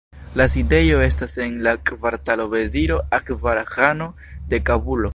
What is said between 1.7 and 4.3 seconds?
kvartalo Veziro Akbar Ĥano